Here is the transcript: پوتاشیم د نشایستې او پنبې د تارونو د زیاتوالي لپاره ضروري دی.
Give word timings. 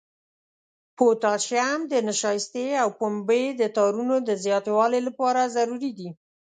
پوتاشیم 0.97 1.79
د 1.91 1.93
نشایستې 2.07 2.65
او 2.81 2.89
پنبې 2.99 3.43
د 3.61 3.63
تارونو 3.77 4.15
د 4.27 4.29
زیاتوالي 4.43 4.99
لپاره 5.07 5.51
ضروري 5.55 5.91
دی. 5.97 6.09